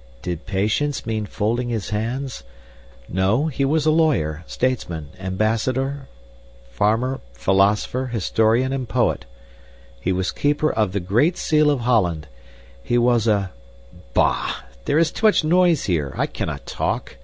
[0.22, 2.44] }"Did patience mean folding his hands?
[3.08, 6.06] No, he was a lawyer, statesman, ambassador,
[6.70, 9.24] farmer, philosopher, historian, and poet.
[10.00, 12.28] He was keeper of the Great Seal of Holland!
[12.84, 13.50] He was a
[14.12, 14.58] Bah!
[14.84, 17.16] there is too much noise here, I cannot talk."